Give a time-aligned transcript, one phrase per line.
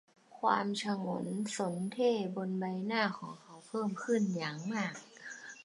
[0.39, 1.25] ความฉงน
[1.57, 4.93] สนเท่ห์บนใบหน้าของเขาเพิ่มขึ้นอย่างมาก